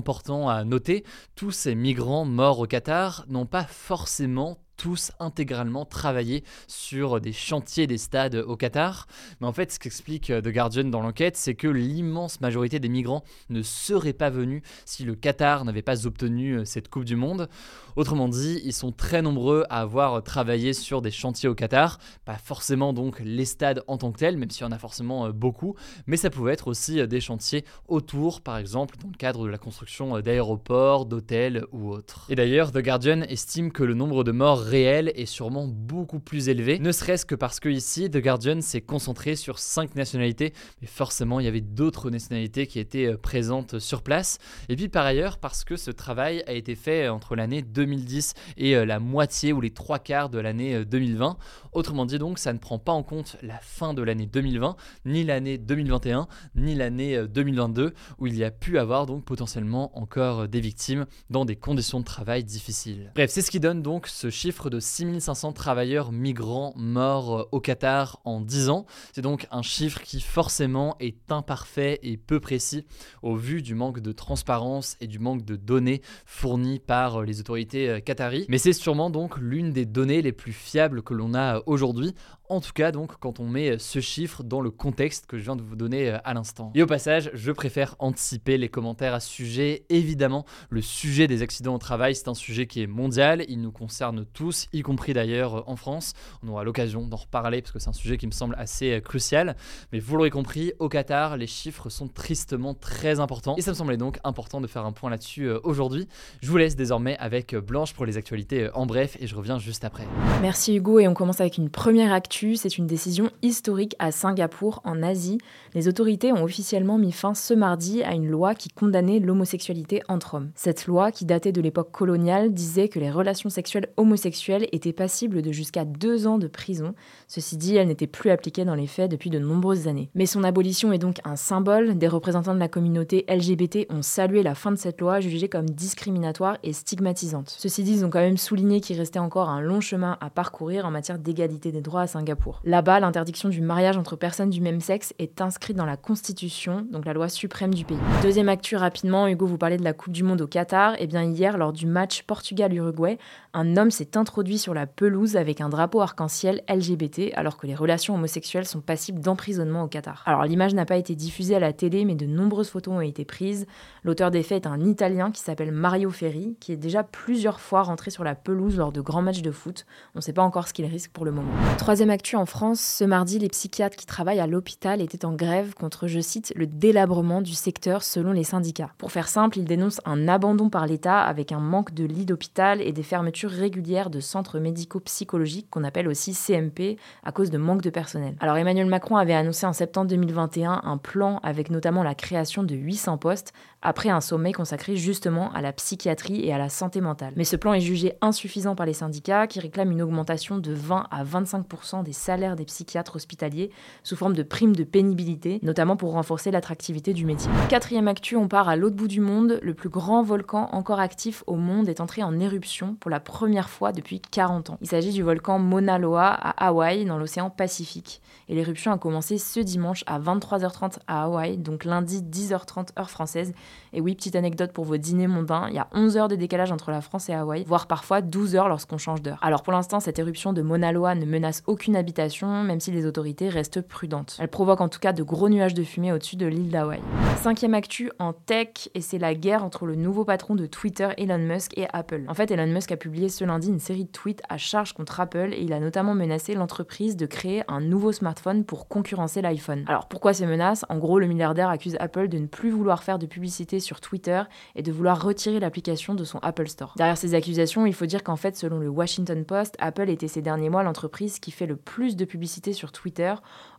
à 0.49 0.65
noter, 0.65 1.05
tous 1.35 1.51
ces 1.51 1.75
migrants 1.75 2.25
morts 2.25 2.61
au 2.61 2.67
Qatar 2.67 3.25
n'ont 3.29 3.47
pas 3.47 3.65
forcément 3.65 4.59
tous 4.77 5.13
intégralement 5.21 5.85
travaillé 5.85 6.45
sur 6.67 7.21
des 7.21 7.33
chantiers 7.33 7.87
des 7.87 7.99
stades 7.99 8.37
au 8.37 8.57
Qatar. 8.57 9.07
Mais 9.41 9.47
en 9.47 9.53
fait, 9.53 9.73
ce 9.73 9.79
qu'explique 9.79 10.31
euh, 10.31 10.41
The 10.41 10.49
Guardian 10.49 10.85
dans 10.85 11.01
l'enquête, 11.01 11.37
c'est 11.37 11.55
que 11.55 11.69
l'immense 11.69 12.41
majorité 12.41 12.79
des 12.79 12.89
migrants 12.89 13.25
ne 13.49 13.63
seraient 13.63 14.13
pas 14.13 14.31
venus 14.31 14.63
si 14.85 15.05
le 15.05 15.15
Qatar 15.15 15.65
n'avait 15.65 15.83
pas 15.83 16.07
obtenu 16.07 16.59
euh, 16.59 16.65
cette 16.65 16.89
Coupe 16.89 17.05
du 17.05 17.17
Monde. 17.17 17.49
Autrement 17.97 18.29
dit, 18.29 18.61
ils 18.65 18.73
sont 18.73 18.93
très 18.93 19.23
nombreux 19.23 19.65
à 19.71 19.81
avoir 19.81 20.23
travaillé 20.23 20.73
sur 20.73 21.01
des 21.01 21.11
chantiers 21.11 21.49
au 21.49 21.55
Qatar, 21.55 21.99
pas 22.25 22.37
forcément 22.37 22.93
donc 22.93 23.21
les 23.21 23.47
stades 23.47 23.83
en 23.87 23.97
tant 23.97 24.13
que 24.13 24.19
tels, 24.19 24.37
même 24.37 24.51
s'il 24.51 24.63
y 24.63 24.69
en 24.69 24.73
a 24.73 24.79
forcément 24.79 25.27
euh, 25.27 25.33
beaucoup, 25.33 25.75
mais 26.07 26.17
ça 26.17 26.31
pouvait 26.31 26.53
être 26.53 26.69
aussi 26.69 27.07
des 27.07 27.21
chantiers 27.21 27.65
autour, 27.89 28.41
par 28.43 28.59
exemple 28.59 28.97
dans 29.03 29.09
le 29.09 29.17
cadre 29.17 29.45
de 29.45 29.51
la 29.51 29.59
construction 29.59 30.19
d'aéroports, 30.21 31.07
d'hôtels 31.07 31.65
ou 31.73 31.91
autres. 31.91 32.27
Et 32.29 32.35
d'ailleurs, 32.35 32.73
The 32.73 32.79
Guardian 32.79 33.23
estime 33.23 33.73
que 33.73 33.83
le 33.83 33.95
nombre 33.95 34.25
de 34.25 34.33
morts 34.33 34.66
réel 34.67 35.13
est 35.15 35.27
sûrement 35.27 35.67
beaucoup 35.67 36.19
plus 36.19 36.49
élevé, 36.49 36.79
ne 36.79 36.93
serait-ce 36.93 37.25
que 37.25 37.35
parce 37.35 37.61
que 37.61 37.69
ici, 37.69 38.11
The 38.11 38.19
Guardian 38.19 38.61
s'est 38.61 38.81
concentré 38.81 39.37
sur 39.37 39.59
5 39.59 39.95
nationalités, 39.95 40.53
mais 40.81 40.89
forcément 40.89 41.41
il 41.41 41.47
y 41.47 41.49
avait 41.49 41.61
d'autres 41.61 42.11
nationalités 42.11 42.67
qui 42.67 42.79
étaient 42.79 43.07
euh, 43.07 43.17
présentes 43.17 43.79
sur 43.79 44.03
place. 44.03 44.39
Et 44.69 44.77
puis 44.77 44.89
par 44.89 45.07
ailleurs, 45.07 45.39
parce 45.39 45.65
que 45.65 45.77
ce 45.77 45.91
travail 45.91 46.43
a 46.47 46.53
été 46.53 46.75
fait 46.75 47.09
entre 47.09 47.37
l'année 47.37 47.63
2010 47.63 48.35
et 48.57 48.77
euh, 48.77 48.85
la 48.85 48.99
moitié 48.99 49.53
ou 49.53 49.61
les 49.61 49.71
trois 49.71 49.99
quarts 49.99 50.29
de 50.31 50.39
l'année 50.39 50.85
2020. 50.85 51.31
Euh, 51.31 51.69
Autrement 51.73 52.07
dit 52.07 52.19
donc, 52.19 52.39
ça 52.39 52.55
ne 52.55 52.59
prend 52.59 52.79
pas 52.79 52.93
en 52.93 53.03
compte 53.03 53.37
la 53.43 53.59
fin 53.59 53.93
de 53.93 54.01
l'année 54.01 54.27
2020, 54.27 54.77
ni 55.05 55.25
l'année 55.25 55.59
2021, 55.59 56.27
ni 56.55 56.75
l'année 56.75 57.27
2022, 57.29 57.93
où 58.19 58.27
il 58.27 58.35
y 58.35 58.45
a 58.45 58.51
pu 58.51 58.79
avoir 58.79 59.05
donc 59.05 59.27
potentiellement 59.27 59.97
encore 59.99 60.49
des 60.49 60.61
victimes 60.61 61.05
dans 61.29 61.45
des 61.45 61.57
conditions 61.57 62.01
de 62.01 62.07
travail 62.07 62.45
difficiles. 62.45 63.13
Bref, 63.15 63.31
c'est 63.31 63.43
ce 63.43 63.51
qui 63.51 63.61
donne 63.61 63.83
donc 63.83 64.07
ce 64.07 64.31
chiffre 64.31 64.56
de 64.65 64.81
6500 64.81 65.53
travailleurs 65.53 66.13
migrants 66.13 66.73
morts 66.77 67.41
euh, 67.41 67.49
au 67.53 67.61
Qatar 67.61 68.21
en 68.25 68.41
10 68.41 68.71
ans. 68.71 68.87
C'est 69.13 69.21
donc 69.21 69.47
un 69.51 69.63
chiffre 69.63 70.01
qui 70.01 70.21
forcément 70.21 70.97
est 70.99 71.31
imparfait 71.31 72.01
et 72.03 72.17
peu 72.17 72.41
précis 72.41 72.87
au 73.23 73.37
vu 73.37 73.63
du 73.63 73.75
manque 73.75 74.01
de 74.01 74.13
transparence 74.13 74.97
et 75.01 75.07
du 75.07 75.19
manque 75.19 75.45
de 75.45 75.57
données 75.57 76.01
fournies 76.25 76.81
par 76.81 77.21
euh, 77.21 77.25
les 77.25 77.41
autorités 77.41 77.89
euh, 77.89 78.01
qataries. 78.01 78.47
Mais 78.49 78.59
c'est 78.59 78.73
sûrement 78.73 79.11
donc 79.11 79.37
l'une 79.37 79.71
des 79.71 79.85
données 79.85 80.23
les 80.23 80.33
plus 80.33 80.53
fiables 80.53 81.03
que 81.03 81.15
l'on 81.15 81.35
a 81.35 81.63
aujourd'hui 81.67 82.15
en 82.49 82.61
tout 82.61 82.73
cas, 82.73 82.93
donc, 82.93 83.17
quand 83.19 83.41
on 83.41 83.49
met 83.49 83.79
ce 83.79 84.01
chiffre 84.01 84.43
dans 84.43 84.61
le 84.61 84.71
contexte 84.71 85.27
que 85.27 85.39
je 85.39 85.43
viens 85.43 85.57
de 85.57 85.63
vous 85.63 85.77
donner 85.77 86.11
euh, 86.11 86.19
à 86.25 86.35
l'instant. 86.35 86.71
Et 86.75 86.83
au 86.83 86.87
passage, 86.87 87.31
je 87.35 87.53
préfère 87.53 87.97
anticiper 87.99 88.59
les 88.59 88.69
commentaires 88.69 89.15
à 89.15 89.21
ce 89.21 89.29
sujet. 89.29 89.85
Évidemment, 89.89 90.45
le 90.71 90.83
sujet 90.83 91.27
des 91.27 91.43
accidents 91.43 91.75
au 91.75 91.79
travail, 91.79 92.15
c'est 92.15 92.29
un 92.29 92.35
sujet 92.35 92.67
qui 92.67 92.83
est 92.83 92.87
mondial. 92.87 93.45
Il 93.49 93.61
nous 93.61 93.73
concerne 93.73 94.25
tous 94.33 94.69
y 94.73 94.83
compris 94.83 95.13
d'ailleurs 95.13 95.69
en 95.69 95.77
France. 95.77 96.13
On 96.43 96.49
aura 96.49 96.65
l'occasion 96.65 97.07
d'en 97.07 97.17
reparler 97.17 97.63
parce 97.63 97.73
que 97.73 97.79
c'est 97.79 97.89
un 97.89 97.95
sujet 97.95 98.17
qui 98.17 98.27
me 98.27 98.33
semble 98.33 98.55
assez 98.59 99.01
crucial. 99.03 99.57
Mais 99.93 99.99
vous 99.99 100.17
l'aurez 100.17 100.31
compris, 100.31 100.73
au 100.79 100.89
Qatar, 100.89 101.37
les 101.37 101.47
chiffres 101.47 101.89
sont 101.89 102.09
tristement 102.09 102.75
très 102.75 103.21
importants. 103.21 103.57
Et 103.57 103.63
ça 103.63 103.71
me 103.71 103.77
semblait 103.77 103.97
donc 103.97 104.19
important 104.25 104.61
de 104.61 104.67
faire 104.67 104.85
un 104.85 104.93
point 104.93 105.11
là-dessus 105.11 105.51
aujourd'hui. 105.65 106.09
Je 106.43 106.51
vous 106.51 106.57
laisse 106.57 106.77
désormais 106.77 107.17
avec 107.19 107.55
Blanche 107.55 107.95
pour 107.95 108.07
les 108.07 108.17
actualités 108.17 108.69
en 108.75 108.87
bref 108.87 109.17
et 109.21 109.27
je 109.27 109.35
reviens 109.35 109.59
juste 109.59 109.85
après. 109.85 110.05
Merci 110.43 110.77
Hugo 110.77 110.99
et 110.99 111.09
on 111.09 111.15
commence 111.15 111.41
avec 111.41 111.59
une 111.59 111.71
première 111.71 112.13
actu. 112.13 112.36
C'est 112.37 112.77
une 112.77 112.87
décision 112.87 113.31
historique 113.41 113.97
à 113.99 114.13
Singapour, 114.13 114.83
en 114.85 115.03
Asie. 115.03 115.39
Les 115.73 115.89
autorités 115.89 116.33
ont 116.33 116.45
officiellement 116.45 116.99
mis 116.99 117.13
fin 117.13 117.33
ce 117.33 117.55
mardi 117.55 118.03
à 118.03 118.13
une 118.13 118.29
loi 118.29 118.55
qui 118.55 118.69
condamnait 118.69 119.21
l'homosexualité 119.21 120.03
entre 120.09 120.35
hommes. 120.35 120.51
Cette 120.55 120.87
loi, 120.87 121.13
qui 121.13 121.25
datait 121.25 121.53
de 121.53 121.63
l'époque 121.63 121.93
coloniale, 121.93 122.53
disait 122.53 122.89
que 122.89 122.99
les 122.99 123.11
relations 123.11 123.49
sexuelles 123.49 123.89
homosexuelles 123.97 124.69
étaient 124.73 124.93
passibles 124.93 125.41
de 125.41 125.51
jusqu'à 125.51 125.87
deux 125.87 126.27
ans 126.27 126.37
de 126.37 126.47
prison. 126.47 126.95
Ceci 127.27 127.57
dit, 127.57 127.77
elle 127.77 127.89
n'était 127.89 128.07
plus 128.07 128.29
appliquée 128.29 128.67
dans 128.67 128.75
les 128.75 128.87
faits 128.87 129.11
depuis 129.11 129.31
de 129.31 129.39
nombreuses 129.39 129.89
années. 129.89 130.11
Mais 130.15 130.27
son 130.27 130.45
abolition 130.45 130.93
est 130.93 130.99
donc 130.99 131.21
un 131.25 131.37
symbole. 131.37 131.97
Des 131.97 132.09
représentants 132.09 132.55
de 132.55 132.61
la 132.61 132.69
communauté 132.69 133.25
LGBT 133.31 133.87
ont 133.89 134.03
salué 134.03 134.43
la 134.43 134.55
fin 134.55 134.73
de 134.73 134.77
cette 134.77 135.01
loi, 135.01 135.21
jugée 135.21 135.49
comme 135.49 135.71
discriminatoire 135.71 136.59
et 136.63 136.75
stigmatisante. 136.75 137.55
Ceci 137.57 137.83
dit, 137.83 137.93
ils 137.93 138.05
ont 138.05 138.11
quand 138.11 138.19
même 138.19 138.37
souligné 138.37 138.83
qu'il 138.83 138.99
restait 138.99 139.21
encore 139.21 139.49
un 139.49 139.63
long 139.63 139.81
chemin 139.81 140.19
à 140.21 140.29
parcourir 140.29 140.85
en 140.85 140.91
matière 140.91 141.19
d'égalité 141.19 141.73
des 141.73 141.81
droits 141.81 142.03
à 142.03 142.07
Singapour. 142.07 142.26
Là-bas, 142.65 143.01
l'interdiction 143.01 143.49
du 143.49 143.61
mariage 143.61 143.97
entre 143.97 144.17
personnes 144.17 144.51
du 144.51 144.61
même 144.61 144.81
sexe 144.81 145.15
est 145.19 145.41
inscrite 145.41 145.77
dans 145.77 145.87
la 145.87 145.97
Constitution, 145.97 146.87
donc 146.91 147.05
la 147.05 147.13
loi 147.13 147.29
suprême 147.29 147.75
du 147.75 147.85
pays. 147.85 147.99
Deuxième 148.23 148.49
actu 148.49 148.77
rapidement, 148.77 149.29
Hugo 149.29 149.47
vous 149.47 149.59
parlait 149.59 149.77
de 149.77 149.85
la 149.85 149.93
Coupe 149.93 150.13
du 150.13 150.23
Monde 150.23 150.41
au 150.41 150.47
Qatar. 150.47 150.95
Eh 150.99 151.07
bien 151.07 151.23
hier, 151.23 151.59
lors 151.59 151.73
du 151.73 151.87
match 151.87 152.23
Portugal-Uruguay, 152.23 153.19
un 153.55 153.77
homme 153.77 153.91
s'est 153.91 154.17
introduit 154.17 154.59
sur 154.59 154.75
la 154.75 154.87
pelouse 154.87 155.37
avec 155.37 155.61
un 155.61 155.69
drapeau 155.69 156.01
arc-en-ciel 156.01 156.63
LGBT, 156.69 157.33
alors 157.35 157.57
que 157.57 157.67
les 157.67 157.75
relations 157.75 158.15
homosexuelles 158.15 158.67
sont 158.67 158.81
passibles 158.81 159.21
d'emprisonnement 159.21 159.83
au 159.83 159.89
Qatar. 159.89 160.23
Alors 160.27 160.45
l'image 160.45 160.75
n'a 160.75 160.85
pas 160.85 160.97
été 160.97 161.15
diffusée 161.15 161.55
à 161.55 161.61
la 161.61 161.73
télé, 161.73 162.05
mais 162.05 162.15
de 162.15 162.27
nombreuses 162.27 162.69
photos 162.69 162.95
ont 162.95 163.01
été 163.01 163.25
prises. 163.25 163.67
L'auteur 164.05 164.31
des 164.31 164.43
faits 164.43 164.65
est 164.65 164.69
un 164.69 164.81
Italien 164.85 165.31
qui 165.31 165.41
s'appelle 165.41 165.73
Mario 165.73 166.11
Ferri, 166.11 166.57
qui 166.61 166.73
est 166.73 166.77
déjà 166.77 167.03
plusieurs 167.03 167.61
fois 167.61 167.83
rentré 167.83 168.11
sur 168.11 168.25
la 168.25 168.35
pelouse 168.35 168.77
lors 168.77 168.93
de 168.93 169.01
grands 169.01 169.23
matchs 169.23 169.43
de 169.43 169.51
foot. 169.51 169.87
On 170.15 170.19
ne 170.19 170.23
sait 170.23 170.33
pas 170.33 170.43
encore 170.43 170.69
ce 170.69 170.73
qu'il 170.73 170.87
risque 170.87 171.11
pour 171.11 171.25
le 171.25 171.31
moment. 171.31 171.53
Troisième 171.79 172.11
actu 172.17 172.37
en 172.37 172.47
France, 172.47 172.81
ce 172.81 173.05
mardi, 173.05 173.39
les 173.39 173.51
psychiatres 173.51 173.95
qui 173.95 174.07
travaillent 174.07 174.41
à 174.41 174.47
l'hôpital 174.47 175.03
étaient 175.03 175.27
en 175.27 175.35
grève 175.35 175.75
contre, 175.75 176.07
je 176.07 176.21
cite, 176.21 176.51
le 176.57 176.67
délabrement 176.67 177.43
du 177.43 177.53
secteur 177.53 178.03
selon 178.03 178.33
les 178.33 178.43
syndicats. 178.43 178.89
Pour 178.97 179.13
faire 179.13 179.29
simple, 179.29 179.59
ils 179.59 179.67
dénoncent 179.67 180.01
un 180.07 180.27
abandon 180.27 180.71
par 180.71 180.87
l'État 180.87 181.21
avec 181.21 181.53
un 181.53 181.61
manque 181.61 181.93
de 181.93 182.05
lits 182.05 182.25
d'hôpital 182.25 182.81
et 182.81 182.93
des 182.93 183.03
fermetures 183.03 183.51
régulières 183.51 184.09
de 184.09 184.21
centres 184.21 184.59
médico-psychologiques 184.59 185.69
qu'on 185.69 185.85
appelle 185.85 186.09
aussi 186.09 186.33
CMP 186.33 186.97
à 187.23 187.33
cause 187.33 187.51
de 187.51 187.59
manque 187.59 187.83
de 187.83 187.91
personnel. 187.91 188.35
Alors 188.41 188.57
Emmanuel 188.57 188.87
Macron 188.87 189.17
avait 189.17 189.35
annoncé 189.35 189.67
en 189.67 189.75
septembre 189.75 190.09
2021 190.09 190.81
un 190.85 190.97
plan 190.97 191.39
avec 191.43 191.69
notamment 191.69 192.03
la 192.03 192.15
création 192.15 192.63
de 192.63 192.75
800 192.75 193.19
postes 193.19 193.53
après 193.83 194.09
un 194.09 194.23
sommet 194.23 194.53
consacré 194.53 194.97
justement 194.97 195.53
à 195.53 195.61
la 195.61 195.75
psychiatrie 195.75 196.47
et 196.47 196.53
à 196.55 196.59
la 196.59 196.71
santé 196.71 197.03
mentale. 197.03 197.35
Mais 197.37 197.45
ce 197.45 197.57
plan 197.57 197.75
est 197.75 197.81
jugé 197.81 198.15
insuffisant 198.23 198.75
par 198.75 198.87
les 198.87 198.95
syndicats 198.95 199.47
qui 199.47 199.61
réclament 199.61 199.93
une 199.93 200.03
augmentation 200.03 200.57
de 200.57 200.73
20 200.73 201.09
à 201.11 201.23
25 201.23 201.67
des 202.07 202.13
salaires 202.13 202.55
des 202.55 202.65
psychiatres 202.65 203.17
hospitaliers 203.17 203.71
sous 204.05 204.15
forme 204.15 204.35
de 204.35 204.45
primes 204.45 204.77
de 204.77 204.85
pénibilité, 204.85 205.59
notamment 205.63 205.97
pour 205.97 206.13
renforcer 206.13 206.53
l'attractivité 206.53 207.13
du 207.13 207.27
métier. 207.27 207.51
Quatrième 207.69 208.07
actu, 208.07 208.37
on 208.37 208.47
part 208.47 208.69
à 208.69 208.77
l'autre 208.77 208.95
bout 208.95 209.09
du 209.09 209.21
monde. 209.21 209.59
Le 209.61 209.75
plus 209.75 209.89
grand 209.89 210.23
volcan 210.23 210.69
encore 210.73 211.01
actif 211.01 211.43
au 211.49 211.57
monde 211.57 211.89
est 211.89 212.01
entré 212.01 212.23
en 212.23 212.39
éruption 212.39 212.97
pour 213.01 213.11
la 213.11 213.19
première 213.19 213.69
fois 213.69 213.91
depuis 213.91 214.21
40 214.21 214.71
ans. 214.71 214.79
Il 214.81 214.89
s'agit 214.89 215.13
du 215.13 215.23
volcan 215.23 215.59
Mauna 215.59 215.99
Loa 215.99 216.29
à 216.29 216.69
Hawaï, 216.69 217.05
dans 217.05 217.19
l'océan 217.19 217.51
Pacifique. 217.51 218.23
Et 218.49 218.55
l'éruption 218.55 218.93
a 218.93 218.99
commencé 218.99 219.39
ce 219.39 219.59
dimanche 219.59 220.05
à 220.07 220.21
23h30 220.21 220.99
à 221.09 221.25
Hawaï, 221.25 221.59
donc 221.59 221.85
lundi 221.85 222.23
10h30 222.23 222.91
heure 222.99 223.11
française. 223.11 223.53
Et 223.93 224.01
oui, 224.01 224.15
petite 224.15 224.37
anecdote 224.37 224.73
pour 224.73 224.85
vos 224.85 224.97
dîners 224.97 225.27
mondains, 225.27 225.67
il 225.69 225.75
y 225.75 225.79
a 225.79 225.89
11 225.93 226.17
heures 226.17 226.29
de 226.29 226.37
décalage 226.37 226.71
entre 226.71 226.93
la 226.93 227.01
France 227.01 227.29
et 227.29 227.35
Hawaï, 227.35 227.65
voire 227.65 227.89
parfois 227.89 228.21
12 228.21 228.55
heures 228.55 228.69
lorsqu'on 228.69 228.99
change 228.99 229.23
d'heure. 229.23 229.41
Alors 229.43 229.63
pour 229.63 229.73
l'instant, 229.73 229.99
cette 229.99 230.21
éruption 230.21 230.53
de 230.53 230.63
Mauna 230.63 230.93
Loa 230.93 231.17
ne 231.17 231.27
menace 231.27 231.63
aucune 231.67 231.96
habitation, 231.97 232.63
même 232.63 232.81
si 232.81 232.93
les 232.93 233.07
autorités 233.07 233.49
restent 233.49 233.81
prudentes. 233.81 234.37
Elle 234.39 234.49
provoque 234.49 234.81
en 234.81 234.89
tout 234.89 235.01
cas 235.01 235.13
de 235.13 235.23
gros 235.23 235.49
nuages 235.49 235.75
de 235.75 235.83
fumée 235.83 236.13
au-dessus 236.13 236.37
de 236.37 236.47
l'île 236.47 236.71
d'Hawaï. 236.71 237.01
Cinquième 237.43 237.75
actu 237.75 238.11
en 238.19 238.33
tech, 238.33 238.89
et 238.95 239.01
c'est 239.01 239.19
la 239.19 239.35
guerre 239.35 239.65
entre 239.65 239.87
le 239.87 239.95
nouveau 239.95 240.25
patron 240.25 240.55
de 240.55 240.67
Twitter, 240.67 241.09
Elon 241.19 241.39
Musk, 241.39 241.77
et 241.77 241.87
Apple. 241.93 242.23
En 242.29 242.35
fait, 242.35 242.51
Elon 242.51 242.67
Musk 242.67 242.93
a 242.93 242.97
publié 242.97 243.29
ce 243.29 243.45
lundi 243.45 243.69
une 243.69 243.81
série 243.81 244.05
de 244.05 244.11
tweets 244.11 244.43
à 244.49 244.59
charge 244.59 244.93
contre 244.93 245.21
Apple 245.21 245.51
et 245.53 245.63
il 245.63 245.73
a 245.73 245.81
notamment 245.81 246.15
menacé 246.15 246.55
l'entreprise 246.55 247.17
de 247.17 247.27
créer 247.27 247.63
un 247.69 247.81
nouveau 247.81 248.13
smartphone 248.13 248.65
pour 248.65 248.89
concurrencer 248.89 249.43
l'iPhone. 249.43 249.85
Alors 249.87 250.09
pourquoi 250.09 250.33
ces 250.33 250.47
menaces? 250.47 250.85
En 250.89 250.99
gros, 250.99 251.19
le 251.19 251.27
milliardaire 251.27 251.69
accuse 251.69 251.97
Apple 252.01 252.29
de 252.29 252.39
ne 252.39 252.47
plus 252.47 252.71
vouloir 252.71 253.03
faire 253.03 253.19
de 253.19 253.27
publicité 253.27 253.81
sur 253.81 254.01
Twitter 254.01 254.43
et 254.75 254.83
de 254.83 254.93
vouloir 254.93 255.23
retirer 255.23 255.61
l'application 255.61 256.15
de 256.15 256.25
son 256.25 256.39
Apple 256.39 256.69
Store. 256.69 256.95
Derrière 256.97 257.19
ces 257.19 257.35
accusations, 257.35 257.87
il 257.87 257.95
faut 257.95 258.07
dire 258.07 258.23
qu'en 258.23 258.37
fait, 258.37 258.57
selon 258.57 258.79
le 258.79 258.89
Washington 258.89 259.45
Post, 259.45 259.77
Apple 259.79 260.11
était 260.11 260.29
ces 260.29 260.43
derniers 260.43 260.71
mois 260.71 260.83
l'entreprise 260.83 261.39
qui 261.39 261.51
fait 261.51 261.67
le 261.67 261.77
plus 261.87 262.17
de 262.17 262.27
publicité 262.27 262.75
sur 262.75 262.93
Twitter 262.93 263.35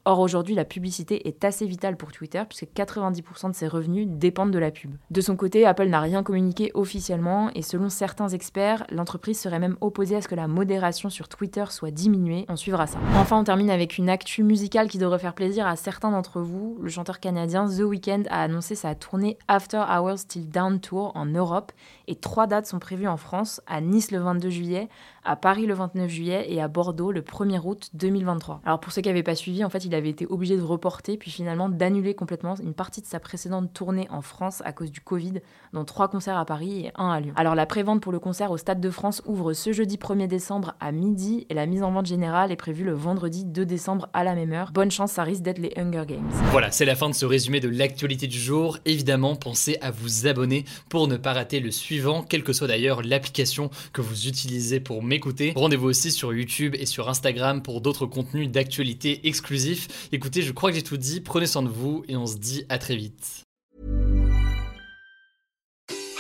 Or 0.10 0.22
aujourd'hui, 0.22 0.56
la 0.56 0.64
publicité 0.64 1.28
est 1.28 1.44
assez 1.44 1.66
vitale 1.66 1.98
pour 1.98 2.14
Twitter 2.14 2.42
puisque 2.48 2.70
90% 2.74 3.50
de 3.50 3.54
ses 3.54 3.68
revenus 3.68 4.08
dépendent 4.08 4.52
de 4.52 4.58
la 4.58 4.72
pub. 4.72 4.96
De 5.12 5.20
son 5.20 5.36
côté, 5.36 5.66
Apple 5.66 5.88
n'a 5.88 6.00
rien 6.00 6.24
communiqué 6.24 6.72
officiellement 6.76 7.50
et 7.56 7.62
selon 7.62 7.90
certains 7.90 8.30
experts, 8.30 8.86
l'entreprise 8.90 9.38
serait 9.38 9.60
même 9.60 9.76
opposée 9.82 10.16
à 10.16 10.22
ce 10.22 10.30
que 10.30 10.36
la 10.36 10.48
modération 10.48 11.10
sur 11.10 11.28
Twitter 11.28 11.66
soit 11.72 11.92
diminuée. 11.92 12.46
On 12.48 12.56
suivra 12.56 12.88
ça. 12.88 12.98
Enfin, 13.18 13.38
on 13.38 13.44
termine 13.44 13.70
avec 13.70 13.98
une 13.98 14.10
actu 14.10 14.44
musicale 14.44 14.88
qui 14.88 14.98
devrait 14.98 15.20
faire 15.20 15.34
plaisir 15.34 15.68
à 15.68 15.76
certains 15.76 16.12
d'entre 16.12 16.40
vous. 16.40 16.78
Le 16.82 16.88
chanteur 16.88 17.20
canadien 17.20 17.68
The 17.68 17.82
Weeknd 17.82 18.24
a 18.30 18.44
annoncé 18.44 18.76
sa 18.76 18.96
tournée 18.96 19.38
After 19.50 19.84
Hours 19.90 20.26
Till 20.26 20.48
Down 20.48 20.80
Tour 20.80 21.12
en 21.16 21.26
Europe 21.26 21.74
et 22.08 22.16
trois 22.16 22.48
dates 22.48 22.66
sont 22.66 22.80
prévues 22.80 23.10
en 23.10 23.18
France, 23.18 23.60
à 23.68 23.82
Nice 23.82 24.12
le 24.12 24.20
22 24.20 24.50
juillet, 24.50 24.88
à 25.26 25.36
Paris 25.36 25.66
le 25.66 25.74
29 25.74 26.10
juillet 26.10 26.46
et 26.48 26.62
à 26.62 26.70
Bordeaux 26.70 27.12
le 27.12 27.20
1er 27.20 27.60
août 27.62 27.87
2023. 27.94 28.62
Alors 28.66 28.80
pour 28.80 28.92
ceux 28.92 29.02
qui 29.02 29.10
n'avaient 29.10 29.24
pas 29.24 29.36
suivi, 29.36 29.64
en 29.64 29.70
fait, 29.70 29.86
il 29.86 29.96
avait 29.96 30.10
été 30.10 30.26
obligé 30.28 30.58
de 30.58 30.62
reporter 30.62 31.18
puis 31.18 31.32
finalement 31.32 31.70
d'annuler 31.70 32.14
complètement 32.14 32.56
une 32.56 32.74
partie 32.74 33.02
de 33.02 33.08
sa 33.08 33.20
précédente 33.20 33.74
tournée 33.74 34.08
en 34.10 34.22
France 34.22 34.62
à 34.66 34.74
cause 34.74 34.92
du 34.92 35.02
Covid, 35.02 35.42
dont 35.74 35.86
trois 35.86 36.08
concerts 36.08 36.38
à 36.38 36.46
Paris 36.46 36.86
et 36.86 36.92
un 36.96 37.10
à 37.10 37.20
Lyon. 37.20 37.34
Alors 37.36 37.56
la 37.56 37.66
prévente 37.66 38.02
pour 38.02 38.12
le 38.12 38.20
concert 38.20 38.52
au 38.52 38.58
Stade 38.58 38.82
de 38.82 38.90
France 38.90 39.22
ouvre 39.26 39.54
ce 39.54 39.72
jeudi 39.72 39.98
1er 39.98 40.28
décembre 40.28 40.76
à 40.80 40.92
midi 40.92 41.46
et 41.50 41.54
la 41.54 41.66
mise 41.66 41.84
en 41.84 41.92
vente 41.92 42.06
générale 42.06 42.52
est 42.52 42.56
prévue 42.56 42.84
le 42.84 42.94
vendredi 42.94 43.46
2 43.46 43.66
décembre 43.66 44.10
à 44.14 44.24
la 44.24 44.36
même 44.36 44.54
heure. 44.54 44.72
Bonne 44.72 44.92
chance, 44.92 45.12
ça 45.12 45.24
risque 45.24 45.42
d'être 45.42 45.60
les 45.60 45.74
Hunger 45.78 46.06
Games. 46.08 46.30
Voilà, 46.52 46.72
c'est 46.72 46.86
la 46.86 46.96
fin 46.96 47.10
de 47.10 47.16
ce 47.16 47.26
résumé 47.26 47.60
de 47.60 47.70
l'actualité 47.70 48.28
du 48.28 48.40
jour. 48.40 48.78
Évidemment, 48.86 49.36
pensez 49.36 49.78
à 49.82 49.92
vous 49.92 50.28
abonner 50.28 50.66
pour 50.90 51.08
ne 51.08 51.18
pas 51.18 51.34
rater 51.34 51.60
le 51.60 51.72
suivant, 51.72 52.24
quelle 52.24 52.44
que 52.44 52.54
soit 52.54 52.68
d'ailleurs 52.68 53.02
l'application 53.04 53.70
que 53.94 54.02
vous 54.02 54.28
utilisez 54.28 54.80
pour 54.80 55.04
m'écouter. 55.04 55.54
Rendez-vous 55.56 55.88
aussi 55.88 56.12
sur 56.12 56.34
YouTube 56.34 56.76
et 56.78 56.86
sur 56.86 57.10
Instagram 57.10 57.62
d'autres 57.82 58.06
contenus 58.06 58.50
d'actualité 58.50 59.28
exclusifs. 59.28 60.10
Écoutez, 60.12 60.42
je 60.42 60.52
crois 60.52 60.70
que 60.70 60.76
j'ai 60.76 60.84
tout 60.84 60.98
dit. 60.98 61.22
Prenez 61.22 61.48
soin 61.48 61.64
de 61.64 61.70
vous 61.70 62.04
et 62.08 62.16
on 62.16 62.26
se 62.26 62.38
dit 62.38 62.66
à 62.70 62.78
très 62.78 62.96
vite. 62.96 63.44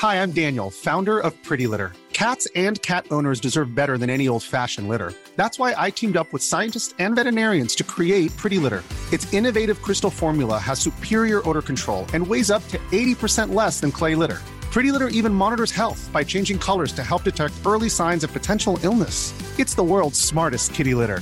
Hi, 0.01 0.21
I'm 0.21 0.31
Daniel, 0.31 0.69
founder 0.69 1.17
of 1.17 1.33
Pretty 1.43 1.65
Litter. 1.65 1.91
Cats 2.13 2.47
and 2.55 2.81
cat 2.81 3.05
owners 3.11 3.39
deserve 3.39 3.75
better 3.75 3.97
than 3.97 4.09
any 4.09 4.27
old-fashioned 4.27 4.87
litter. 4.87 5.13
That's 5.35 5.59
why 5.59 5.75
I 5.77 5.91
teamed 5.91 6.17
up 6.17 6.31
with 6.33 6.41
scientists 6.41 6.93
and 6.97 7.15
veterinarians 7.15 7.75
to 7.75 7.83
create 7.83 8.35
Pretty 8.37 8.57
Litter. 8.57 8.83
Its 9.11 9.31
innovative 9.33 9.81
crystal 9.81 10.09
formula 10.09 10.57
has 10.57 10.79
superior 10.79 11.47
odor 11.47 11.61
control 11.61 12.05
and 12.13 12.25
weighs 12.25 12.49
up 12.49 12.67
to 12.69 12.77
80% 12.91 13.53
less 13.53 13.79
than 13.79 13.91
clay 13.91 14.15
litter. 14.15 14.39
Pretty 14.71 14.91
Litter 14.91 15.07
even 15.07 15.33
monitors 15.33 15.71
health 15.71 16.09
by 16.13 16.23
changing 16.23 16.59
colors 16.59 16.91
to 16.93 17.03
help 17.03 17.23
detect 17.23 17.53
early 17.65 17.89
signs 17.89 18.23
of 18.23 18.31
potential 18.31 18.77
illness. 18.83 19.33
It's 19.57 19.75
the 19.75 19.83
world's 19.83 20.19
smartest 20.19 20.73
kitty 20.73 20.93
litter. 20.93 21.21